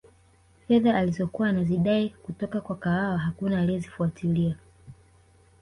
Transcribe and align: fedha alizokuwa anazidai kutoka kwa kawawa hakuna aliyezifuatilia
fedha 0.67 0.97
alizokuwa 0.97 1.49
anazidai 1.49 2.09
kutoka 2.09 2.61
kwa 2.61 2.75
kawawa 2.75 3.17
hakuna 3.17 3.59
aliyezifuatilia 3.61 4.57